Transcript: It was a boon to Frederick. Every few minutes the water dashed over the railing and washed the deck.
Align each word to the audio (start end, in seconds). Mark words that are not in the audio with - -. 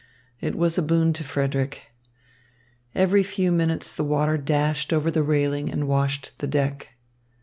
It 0.39 0.55
was 0.55 0.79
a 0.79 0.81
boon 0.81 1.13
to 1.13 1.23
Frederick. 1.23 1.91
Every 2.95 3.21
few 3.21 3.51
minutes 3.51 3.93
the 3.93 4.03
water 4.03 4.35
dashed 4.35 4.91
over 4.91 5.11
the 5.11 5.21
railing 5.21 5.69
and 5.71 5.87
washed 5.87 6.33
the 6.39 6.47
deck. 6.47 6.95